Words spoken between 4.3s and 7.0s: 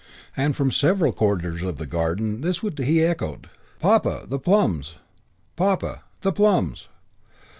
plums!" "Papa, the plums!"